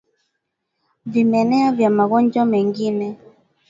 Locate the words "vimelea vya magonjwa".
1.05-2.45